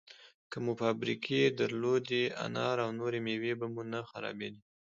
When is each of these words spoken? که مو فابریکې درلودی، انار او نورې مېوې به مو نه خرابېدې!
که 0.51 0.57
مو 0.63 0.73
فابریکې 0.81 1.41
درلودی، 1.59 2.23
انار 2.45 2.77
او 2.85 2.89
نورې 2.99 3.19
مېوې 3.25 3.53
به 3.59 3.67
مو 3.73 3.83
نه 3.93 3.99
خرابېدې! 4.09 4.61